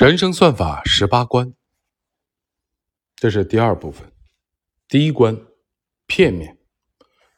[0.00, 1.52] 人生算法十八关，
[3.16, 4.10] 这是第二部分。
[4.88, 5.38] 第一关，
[6.06, 6.56] 片面，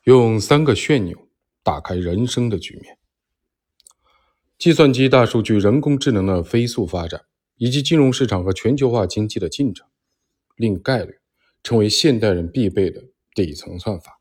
[0.04, 1.28] 用三个旋钮
[1.64, 3.00] 打开人生的局面。
[4.58, 7.24] 计算机、大数据、人工智能的飞速发展，
[7.56, 9.88] 以及金融市场和全球化经济的进程，
[10.54, 11.18] 令概率
[11.64, 13.02] 成为现代人必备的
[13.34, 14.20] 底层算法。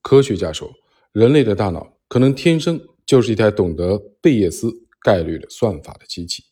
[0.00, 0.72] 科学家说，
[1.12, 6.44] 人类的大脑可能天生就是一台懂得贝叶斯概率的算法的机器。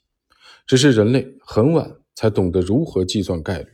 [0.69, 3.69] 只是人类很晚才懂得如何计算概率，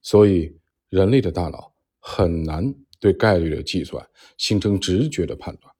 [0.00, 5.74] 所以人类的大脑很难对概率的计算形成直觉的判断。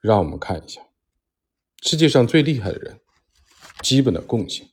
[0.00, 0.80] 让我们看一下
[1.82, 3.00] 世界上最厉害的人
[3.82, 4.68] 基本的共性：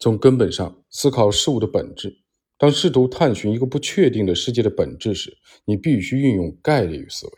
[0.00, 2.18] 从根本上思考事物的本质。
[2.58, 7.32] 当试图探寻一个不确定的世界的本质时，你必须运用概率思维，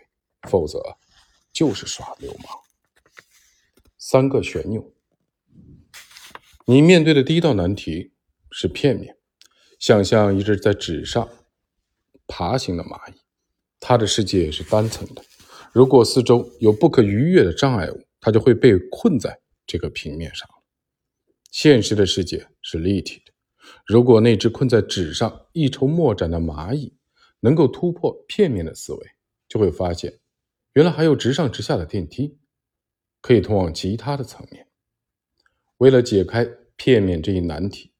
[0.48, 0.80] 否则
[1.52, 2.46] 就是耍流氓。
[3.98, 4.93] 三个旋钮。
[6.66, 8.12] 你面对的第一道难题
[8.50, 9.18] 是片面。
[9.78, 11.28] 想象一只在纸上
[12.26, 13.16] 爬行的蚂蚁，
[13.78, 15.22] 它的世界是单层的。
[15.74, 20.48] 如果四周有不可逾越的障碍物，它就会被困在这个平面上。
[21.50, 23.32] 现实的世界是立体的。
[23.84, 26.96] 如果那只困在纸上一筹莫展的蚂蚁
[27.40, 29.06] 能够突破片面的思维，
[29.48, 30.18] 就会发现，
[30.72, 32.38] 原来还有直上直下的电梯，
[33.20, 34.66] 可以通往其他的层面。
[35.78, 37.92] 为了解开片面这一难题，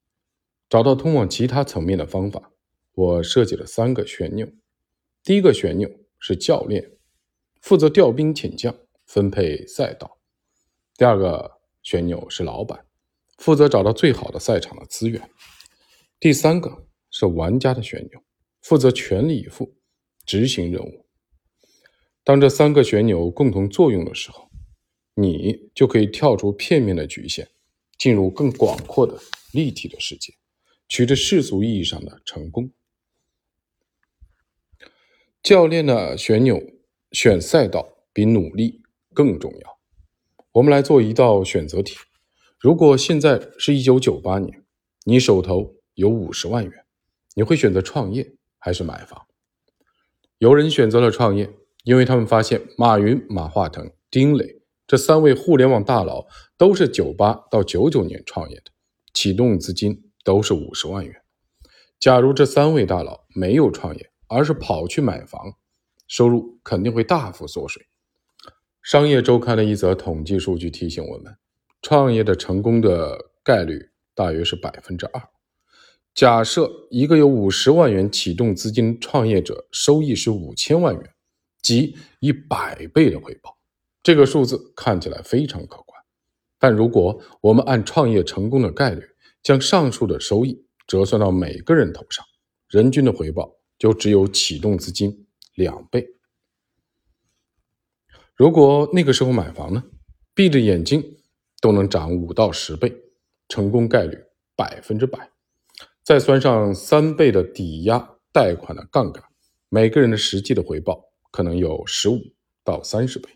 [0.68, 2.52] 找到通往其他层面的方法，
[2.92, 4.48] 我设计了三个旋钮。
[5.22, 6.92] 第一个旋钮是教练，
[7.60, 8.74] 负责调兵遣将、
[9.06, 10.06] 分配赛道；
[10.96, 12.86] 第二个旋钮是老板，
[13.38, 15.20] 负责找到最好的赛场的资源；
[16.20, 18.22] 第三个是玩家的旋钮，
[18.62, 19.74] 负责全力以赴
[20.24, 21.06] 执行任务。
[22.22, 24.48] 当这三个旋钮共同作用的时候，
[25.14, 27.48] 你就可以跳出片面的局限。
[28.04, 29.18] 进入更广阔的
[29.54, 30.34] 立体的世界，
[30.88, 32.70] 取得世俗意义上的成功。
[35.42, 36.62] 教练的旋钮
[37.12, 38.82] 选赛道比努力
[39.14, 39.78] 更重要。
[40.52, 41.96] 我们来做一道选择题：
[42.58, 44.62] 如果现在是一九九八年，
[45.06, 46.84] 你手头有五十万元，
[47.34, 49.26] 你会选择创业还是买房？
[50.36, 51.50] 有人选择了创业，
[51.84, 54.60] 因为他们发现马云、马化腾、丁磊。
[54.86, 56.26] 这三位互联网大佬
[56.58, 58.70] 都是九八到九九年创业的，
[59.14, 61.14] 启动资金都是五十万元。
[61.98, 65.54] 假如这三位大佬没有创业，而是跑去买房，
[66.06, 67.86] 收入肯定会大幅缩水。
[68.82, 71.34] 商业周刊的一则统计数据提醒我们，
[71.80, 75.22] 创业的成功的概率大约是百分之二。
[76.14, 81.14] 假设一个有五十万元启动资金创业者收益是五千万元，
[81.62, 83.56] 即一百倍的回报。
[84.04, 85.98] 这个数字看起来非常可观，
[86.58, 89.02] 但如果我们按创业成功的概率
[89.42, 92.22] 将上述的收益折算到每个人头上，
[92.68, 96.06] 人均的回报就只有启动资金两倍。
[98.36, 99.82] 如果那个时候买房呢，
[100.34, 101.16] 闭着眼睛
[101.62, 102.94] 都能涨五到十倍，
[103.48, 104.18] 成功概率
[104.54, 105.30] 百分之百。
[106.02, 109.24] 再算上三倍的抵押贷款的杠杆，
[109.70, 112.20] 每个人的实际的回报可能有十五
[112.62, 113.30] 到三十倍。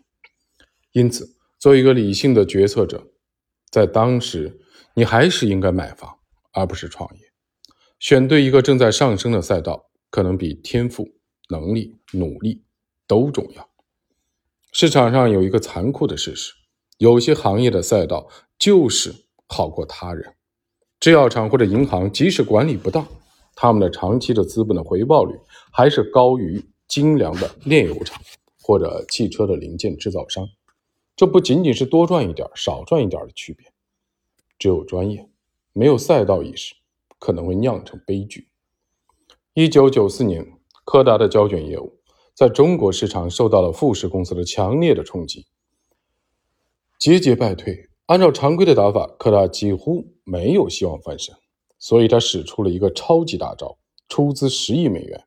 [0.91, 3.11] 因此，作为一个理性的决策者，
[3.69, 4.59] 在当时，
[4.95, 6.17] 你还是应该买房，
[6.51, 7.21] 而不是创业。
[7.99, 11.07] 选对一个正在上升的赛道，可能比天赋、
[11.49, 12.63] 能力、努力
[13.05, 13.69] 都重要。
[14.71, 16.53] 市场上有一个残酷的事实：
[16.97, 19.13] 有些行业的赛道就是
[19.47, 20.35] 好过他人。
[20.99, 23.07] 制药厂或者银行，即使管理不当，
[23.55, 25.35] 他们的长期的资本的回报率
[25.71, 28.21] 还是高于精良的炼油厂
[28.61, 30.47] 或者汽车的零件制造商。
[31.19, 33.69] 这不仅仅是多赚一点、少赚一点的区别，
[34.57, 35.29] 只有专业，
[35.73, 36.73] 没有赛道意识，
[37.19, 38.47] 可能会酿成悲剧。
[39.53, 40.47] 一九九四年，
[40.85, 41.99] 柯达的胶卷业务
[42.33, 45.47] 在中国市场受到了富士公司的强烈的冲击，
[46.97, 47.89] 节节败退。
[48.05, 51.35] 按照常规的打法，柯达几乎没有希望翻身，
[51.77, 53.77] 所以他使出了一个超级大招，
[54.07, 55.25] 出资十亿美元，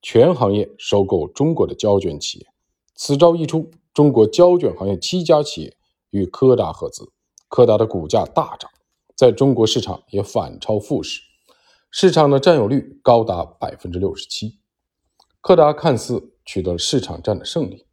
[0.00, 2.46] 全行业收购中国的胶卷企业。
[2.94, 3.70] 此招一出。
[3.96, 5.74] 中国胶卷行业七家企业
[6.10, 7.10] 与柯达合资，
[7.48, 8.70] 柯达的股价大涨，
[9.14, 11.22] 在中国市场也反超富士，
[11.90, 14.58] 市场的占有率高达百分之六十七。
[15.40, 17.86] 柯达看似取得了市场战的胜利，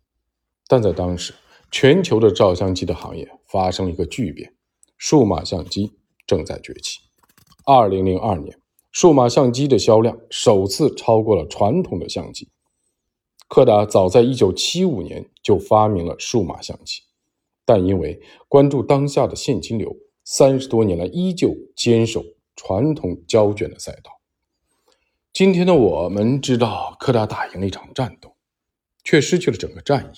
[0.67, 1.33] 但在当时，
[1.71, 4.53] 全球的照相机的行业发生了一个巨变，
[4.97, 5.93] 数码相机
[6.27, 6.99] 正在崛起。
[7.65, 8.59] 二零零二年，
[8.91, 12.49] 数码相机的销量首次超过了传统的相机。
[13.53, 17.03] 柯达早在1975年就发明了数码相机，
[17.63, 24.09] 但因为关注当下的现金流，三十多年来依旧坚守传统胶卷的赛道。
[25.31, 28.35] 今天的我们知道，柯达打赢了一场战斗，
[29.03, 30.17] 却失去了整个战役。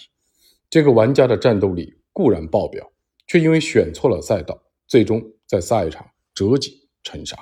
[0.69, 2.89] 这个玩家的战斗力固然爆表，
[3.27, 4.57] 却因为选错了赛道，
[4.88, 7.38] 最终在赛场折戟沉沙。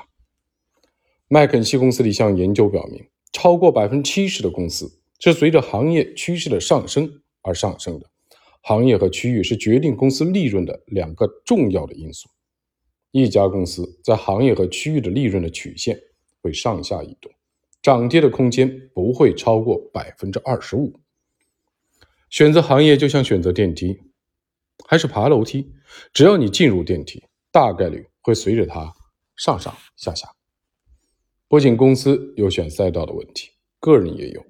[1.28, 8.06] 麦肯锡公司的一项研究表明，超过百分之七十的公司是随着行业趋势的上升而上升的。
[8.60, 12.28] 行业和区域是决定公司利润的两个重要的因素。
[13.12, 15.98] 一家公司在行业和区域的利润的曲线
[16.42, 17.31] 会上下移动，
[17.81, 21.00] 涨跌的空间不会超过百分之二十五。
[22.30, 23.98] 选择行业就像选择电梯
[24.86, 25.72] 还是爬楼梯，
[26.12, 28.94] 只要你进入电梯，大概率会随着它
[29.38, 30.28] 上上下下。
[31.48, 34.46] 不仅公司有选赛道的问题，个人也有。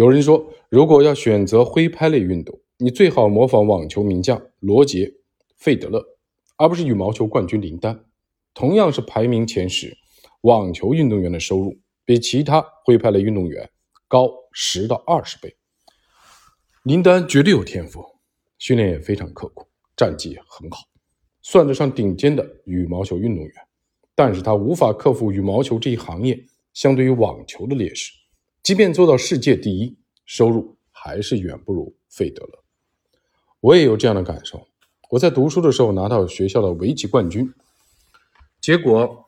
[0.00, 5.04] 有人说，如果要选择挥拍类运动，你最好模仿网球名将罗杰·
[5.58, 6.02] 费德勒。
[6.56, 8.06] 而不是羽毛球冠军林丹，
[8.54, 9.94] 同样是排名前十，
[10.40, 13.68] 网球运动员的收入比其他挥拍类运动员
[14.08, 15.54] 高十到二十倍。
[16.84, 18.02] 林丹绝对有天赋，
[18.56, 20.78] 训练也非常刻苦，战绩也很好，
[21.42, 23.52] 算得上顶尖的羽毛球运动员。
[24.14, 26.42] 但是他无法克服羽毛球这一行业
[26.72, 28.12] 相对于网球的劣势，
[28.62, 32.58] 即便做到世界第一，收入还是远不如费德勒。
[33.60, 34.66] 我也有这样的感受。
[35.10, 37.52] 我在读书的时候拿到学校的围棋冠军，
[38.60, 39.26] 结果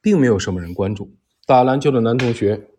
[0.00, 1.12] 并没有什么人关注。
[1.46, 2.70] 打篮球的男同学，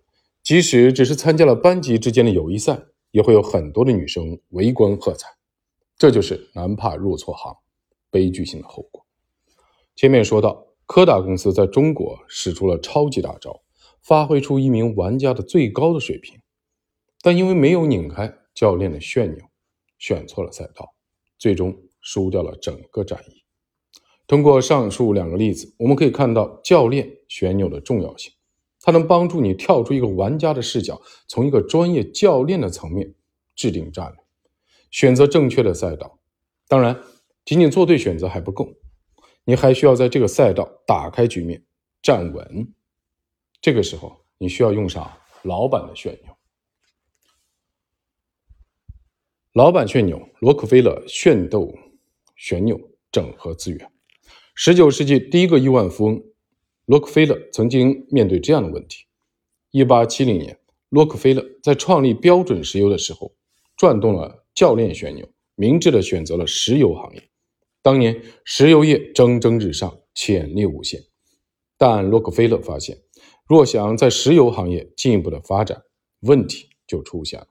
[0.43, 2.79] 即使只是参加了班级之间的友谊赛，
[3.11, 5.29] 也会有很多的女生围观喝彩。
[5.97, 7.55] 这就是男怕入错行，
[8.09, 9.05] 悲剧性的后果。
[9.95, 13.61] 前面说到，柯达公司在中国使出了超级大招，
[14.01, 16.39] 发挥出一名玩家的最高的水平，
[17.21, 19.45] 但因为没有拧开教练的旋钮，
[19.97, 20.93] 选错了赛道。
[21.37, 23.43] 最终输掉了整个战役。
[24.27, 28.31] 通过上述两个例子，我们可以看到教练旋钮的重要性。
[28.79, 33.15] 它能帮助你跳出一个玩家的视角，从一个专业教练的层面
[33.55, 34.23] 制定战略，
[34.91, 36.19] 选择正确的赛道。
[36.67, 36.95] 当然，
[37.43, 38.71] 仅仅做对选择还不够，
[39.43, 41.63] 你还需要在这个赛道打开局面，
[42.03, 42.71] 站稳。
[43.61, 46.35] 这个时候，你需要用上老板的旋钮。
[49.53, 51.71] 老板旋钮，洛克菲勒炫斗
[52.35, 52.79] 旋钮
[53.11, 53.91] 整合资源。
[54.55, 56.23] 十九世纪第一个亿万富翁
[56.85, 59.05] 洛克菲勒曾经面对这样的问题：
[59.69, 60.59] 一八七零年，
[60.89, 63.35] 洛克菲勒在创立标准石油的时候，
[63.77, 67.29] 转动了教练旋钮，明智的选择了石油行业。
[67.83, 71.01] 当年石油业蒸蒸日上，潜力无限。
[71.77, 72.97] 但洛克菲勒发现，
[73.51, 75.83] 若想在石油行业进一步的发展，
[76.21, 77.47] 问题就出现了。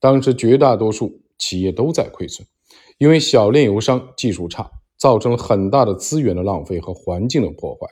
[0.00, 2.48] 当时绝大多数企业都在亏损，
[2.96, 7.86] 因为小炼油商技术差，造成了很大的资源的浪费和环境的破坏，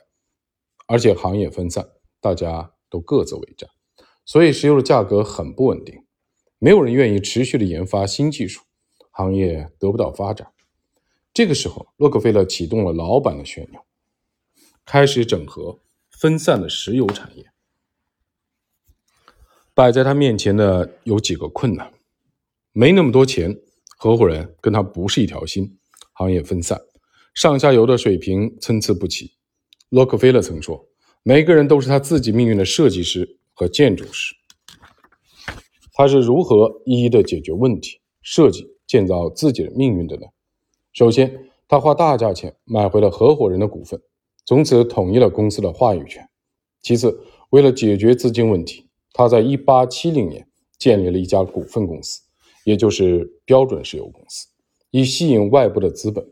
[0.87, 1.87] 而且行业分散，
[2.19, 3.69] 大家都各自为战，
[4.25, 6.03] 所以石油的价格很不稳定，
[6.57, 8.63] 没有人愿意持续的研发新技术，
[9.11, 10.51] 行业得不到发展。
[11.31, 13.79] 这个时候，洛克菲勒启动了老板的旋钮，
[14.83, 15.77] 开始整合
[16.23, 17.51] 分散的石油产业。
[19.73, 21.91] 摆在他面前的有几个困难。
[22.71, 23.59] 没那么多钱，
[23.97, 25.77] 合伙人跟他不是一条心，
[26.13, 26.79] 行业分散，
[27.33, 29.33] 上下游的水平参差不齐。
[29.89, 30.87] 洛克菲勒曾说
[31.23, 34.33] ：“每个人都是他自己命运的设计师和建筑师。”
[35.91, 40.27] 他是如何一一的解决问题、设计、建造自己的命运的呢？
[40.93, 44.01] 首先，他花大价钱买回了合伙人的股份，
[44.45, 46.27] 从此统一了公司的话语权。
[46.81, 47.19] 其次，
[47.51, 50.47] 为了解决资金问题，他在1870年
[50.77, 52.21] 建立了一家股份公司。
[52.65, 54.47] 也就是标准石油公司，
[54.89, 56.25] 以吸引外部的资本。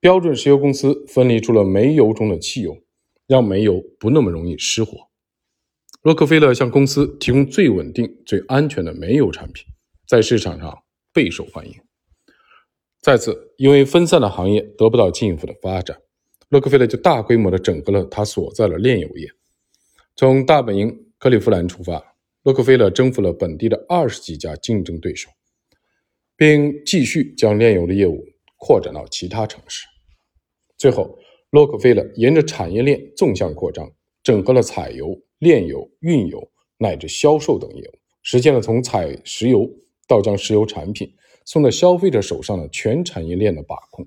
[0.00, 2.76] 标准石油公司分离出了煤油中的汽油，
[3.28, 5.08] 让煤油不那么容易失火。
[6.02, 9.64] 洛克菲勒向公司提供最稳定、最安全的煤油产品，
[10.08, 11.74] 在市场上备受欢迎。
[13.00, 15.98] 再次，因为分散的行业得不到进一步的发展，
[16.54, 19.28] 洛克菲勒就大规模的整合了他所在的炼油业。
[20.14, 22.00] 从大本营克利夫兰出发，
[22.44, 25.28] 洛克菲勒征服了本地的二十几家竞争对手。
[26.36, 28.24] 并继续将炼油的业务
[28.56, 29.84] 扩展到其他城市。
[30.76, 31.18] 最后，
[31.50, 33.90] 洛克菲勒沿着产业链纵向扩张，
[34.22, 36.40] 整合了采油、炼油、运油
[36.78, 39.68] 乃至销售等业务，实现了从采石油
[40.06, 41.12] 到将石油产品
[41.44, 44.06] 送到消费者手上的全产业链的把控。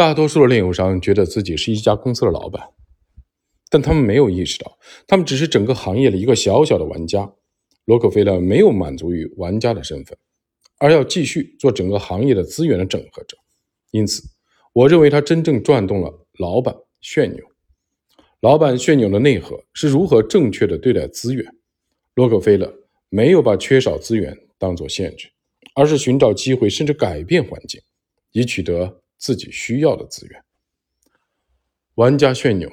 [0.00, 2.70] 大多数的炼油商觉得自己是一家公司的老板，
[3.68, 7.30] 但他们没有意识到，他们只是整个行业的一个小小的玩家。
[7.84, 10.16] 洛克菲勒没有满足于玩家的身份。
[10.78, 13.36] 而要继续做整个行业的资源的整合者，
[13.90, 14.22] 因此，
[14.72, 17.44] 我认为他真正转动了老板旋钮。
[18.40, 21.44] 老板旋钮的内核是如何正确的对待资源。
[22.14, 22.72] 洛克菲勒
[23.10, 25.28] 没有把缺少资源当作限制，
[25.74, 27.78] 而是寻找机会，甚至改变环境，
[28.32, 30.42] 以取得自己需要的资源。
[31.96, 32.72] 玩家旋钮，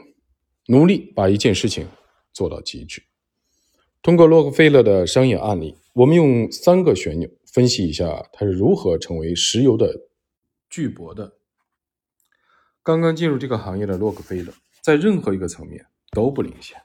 [0.68, 1.88] 努力把一件事情
[2.32, 3.04] 做到极致。
[4.01, 9.94] 通过洛克菲勒的商业案例，我们用三个旋钮分析一下他是如何成为石油的
[10.70, 11.38] 巨擘的。
[12.82, 16.82] 刚刚进入这个行业的洛克菲勒，在任何一个层面都不领先。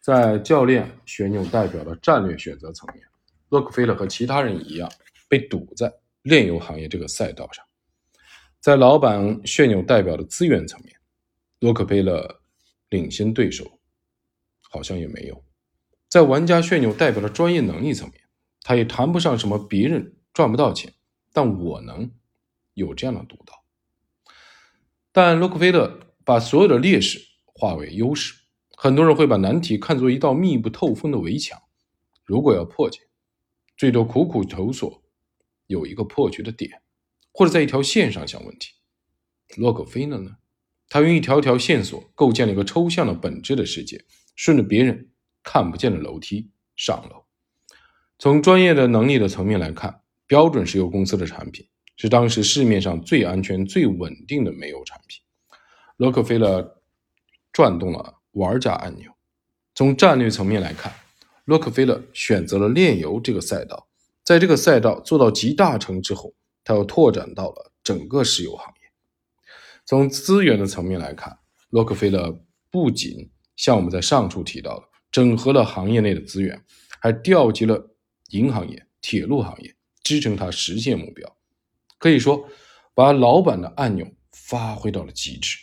[0.00, 3.02] 在教练旋钮代表的战略选择层面，
[3.48, 4.92] 洛克菲勒和其他人一样
[5.28, 5.90] 被堵在
[6.22, 7.64] 炼油行业这个赛道上。
[8.62, 10.94] 在老板旋钮代表的资源层面，
[11.58, 12.42] 洛克菲勒
[12.90, 13.80] 领先对手
[14.70, 15.44] 好像也没有。
[16.08, 18.20] 在玩家旋钮代表的专业能力层面，
[18.60, 20.94] 他也谈不上什么别人赚不到钱，
[21.32, 22.08] 但我能
[22.74, 23.64] 有这样的独到。
[25.10, 28.32] 但洛克菲勒把所有的劣势化为优势，
[28.76, 31.60] 很多人会把难题看作一道密不透风的围墙，
[32.22, 33.00] 如果要破解，
[33.76, 35.02] 最多苦苦求索
[35.66, 36.80] 有一个破局的点，
[37.32, 38.72] 或者在一条线上想问题。
[39.56, 40.36] 洛克菲勒呢？
[40.88, 44.04] 他用一条条线索构建了一个抽象的本质的世界，
[44.36, 45.08] 顺着别人。
[45.44, 47.24] 看不见的楼梯上楼。
[48.16, 55.20] 从专业的能力的层面来看，标准石油公司的产品是当时市面上最安全、最稳定的煤油产品。
[55.96, 56.80] 洛克菲勒
[57.52, 59.10] 转动了玩家按钮。
[59.74, 60.94] 从战略层面来看，
[61.44, 63.88] 洛克菲勒选择了炼油这个赛道，
[64.22, 66.32] 在这个赛道做到极大成之后，
[66.64, 68.90] 他又拓展到了整个石油行业。
[69.84, 71.38] 从资源的层面来看，
[71.70, 74.88] 洛克菲勒不仅像我们在上述提到的。
[75.10, 76.64] 整合了行业内的资源，
[76.98, 77.94] 还调集了
[78.30, 81.36] 银行业、铁路行业，支撑他实现目标。
[81.98, 82.48] 可以说，
[82.94, 85.58] 把老板的按钮发挥到了极致。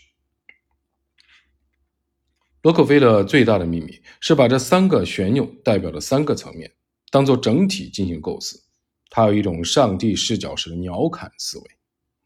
[2.61, 6.71] 洛克菲勒最大的秘密是把这三个旋钮代表的三个层面
[7.09, 8.61] 当做整体进行构思。
[9.09, 11.65] 他有一种上帝视角式的鸟瞰思维，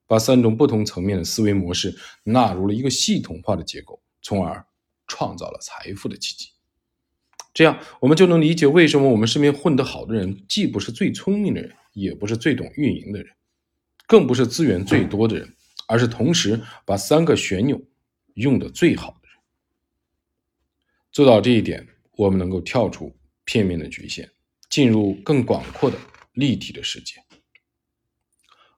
[0.05, 4.65] 把三种不同层面的思维模式纳入了一个系统化的结构，从而
[5.07, 6.49] 创造了财富的奇迹。
[7.53, 13.31] 这样，我们就能理解为什么我们身边混得好的人，既不是最聪明的人，也不是最懂运营的人，
[14.07, 15.55] 更不是资源最多的人，
[15.87, 17.79] 而是同时把三个旋钮
[18.33, 19.37] 用的最好的人。
[21.11, 21.87] 做到这一点，
[22.17, 24.27] 我们能够跳出片面的局限，
[24.67, 25.97] 进入更广阔的
[26.33, 27.23] 立体的世界。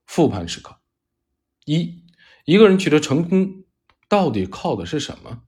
[0.05, 0.79] 复盘时刻：
[1.65, 2.03] 一，
[2.45, 3.63] 一个人取得成功，
[4.07, 5.43] 到底靠的是什么？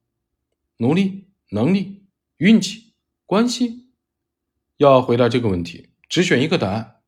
[0.77, 2.93] 努力、能力、运气？
[3.25, 3.89] 关系
[4.77, 7.01] 要回答这个问题，只选一个答案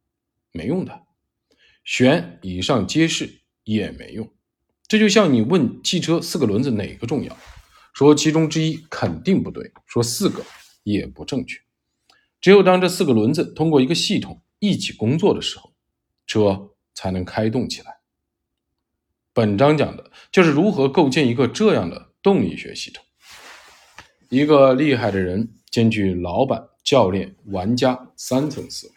[0.51, 1.07] 没用的，
[1.85, 4.29] 选以上皆是也没用。
[4.87, 7.37] 这就像你问汽车四个轮子哪个重要，
[7.93, 10.43] 说其中之一肯定不对，说四个
[10.83, 11.57] 也不正确。
[12.41, 15.73] 只有当这四个轮子通过一个系统一起工作的时候，
[16.27, 17.97] 车才能开动起来。
[19.33, 23.03] 本章讲的就是如何构建一个这样的动力学系统。
[24.29, 25.55] 一个厉害的人。
[25.71, 28.93] 兼具老板、教练、玩家三层思维。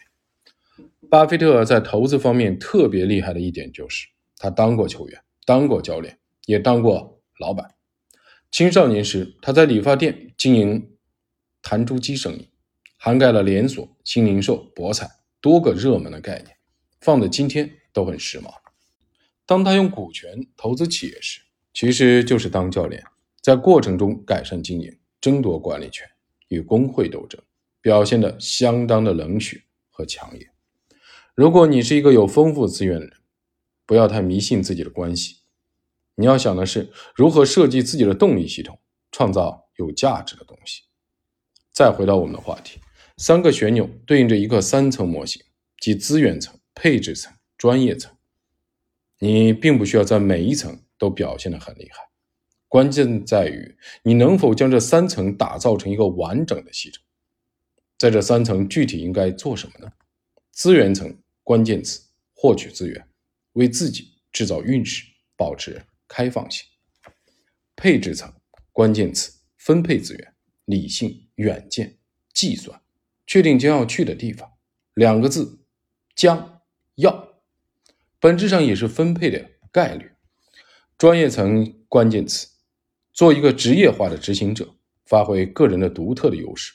[1.11, 7.75] 巴菲特在投资方面特别厉害的一点就是，他当过球员，当过教练，也当过老板。
[8.51, 10.97] 青少年时，他在理发店经营
[11.61, 12.49] 弹珠机生意，
[12.97, 15.11] 涵盖了连锁、新零售、博彩
[15.43, 16.57] 多个热门的概念，
[17.03, 18.51] 放在今天都很时髦。
[19.45, 21.43] 当他用股权投资企业时，
[21.75, 23.05] 其实就是当教练，
[23.43, 26.09] 在过程中改善经营，争夺管理权。
[26.49, 27.41] 与工会斗争，
[27.81, 30.47] 表现的相当的冷血和强硬。
[31.35, 33.17] 如果你是一个有丰富资源的人，
[33.87, 35.37] 不要太迷信自己的关系，
[36.15, 38.79] 你要想的是如何设计自己的动力系统，
[39.11, 40.83] 创造有价值的东西。
[41.73, 42.82] 再回到我们的话题，
[43.25, 45.41] 三个旋钮对应着一个三层模型，
[45.79, 48.13] 即资源层、配置层、专业层。
[49.21, 52.11] 你并不需要在每一层都表现的很厉害。
[52.67, 57.01] 关键在于你能否将这三层打造成一个完整的系统。
[57.97, 59.93] 在这三层具体应该做什么呢？
[60.51, 62.01] 资源层关键词：
[62.35, 63.07] 获取资源，
[63.53, 65.05] 为自己制造运势，
[65.37, 66.67] 保持开放性。
[67.77, 68.33] 配置层
[68.73, 71.97] 关键词：分配资源，理性、远见、
[72.35, 72.77] 计算，
[73.33, 74.53] 确定将要去的地方。
[74.93, 75.65] 两个字：
[76.15, 76.61] 将
[76.97, 77.31] 要，
[78.21, 80.13] 本质上也是分配的概率。
[80.99, 82.47] 专业层关键词。
[83.11, 84.75] 做一个职业化的执行者，
[85.07, 86.75] 发挥个人的独特的优势，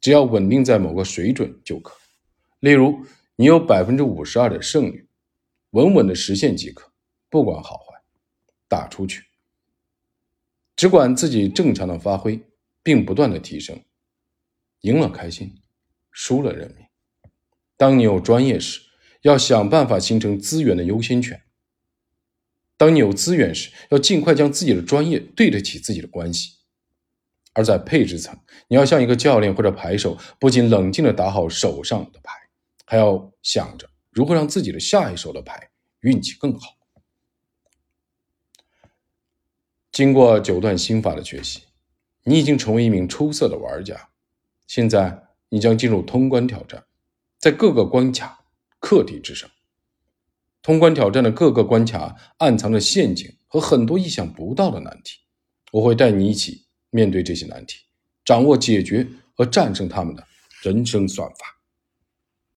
[0.00, 1.94] 只要稳定在某个水准就可。
[2.60, 3.04] 例如，
[3.36, 5.06] 你有百分之五十二的胜率，
[5.72, 6.90] 稳稳的实现即可，
[7.28, 8.02] 不管好坏。
[8.66, 9.26] 打出去，
[10.74, 12.40] 只管自己正常的发挥，
[12.82, 13.78] 并不断的提升。
[14.80, 15.54] 赢了开心，
[16.18, 16.86] 输了认命。
[17.76, 18.80] 当你有专业时，
[19.20, 21.36] 要想办法形成资源的优先权；
[22.78, 26.54] 当你有资源时，要尽快将自己的专业对得起自己的关系。
[27.52, 28.34] 而在配置层，
[28.68, 32.32] 你要像一个教练或者牌手，不仅冷静的打好手上的牌，
[32.86, 35.68] 还要想着如何让自己的下一手的牌
[36.00, 36.78] 运气更好。
[39.92, 41.60] 经过九段心法的学习，
[42.24, 44.08] 你已经成为一名出色的玩家。
[44.66, 46.84] 现在，你将进入通关挑战，
[47.38, 48.44] 在各个关卡
[48.78, 49.48] 课题之上。
[50.62, 55.18] 通关挑战的各个关卡暗藏着陷阱和很多意想不到的难题，
[55.72, 56.64] 我会带你一起。
[56.90, 57.80] 面对这些难题，
[58.24, 60.26] 掌握解决和战胜他们的
[60.62, 61.55] 人生算法。